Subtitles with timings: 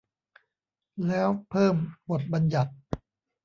[1.07, 1.75] แล้วเพิ่ม
[2.09, 2.71] บทบัญญัติ